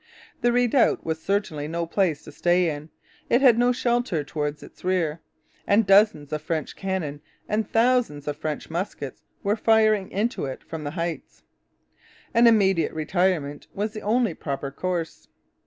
[0.41, 2.89] The redoubt was certainly no place to stay in.
[3.29, 5.21] It had no shelter towards its rear;
[5.67, 10.83] and dozens of French cannon and thousands of French muskets were firing into it from
[10.85, 11.43] the heights.
[12.33, 15.27] An immediate retirement was the only proper course.